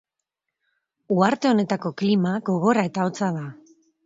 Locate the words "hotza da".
3.11-3.47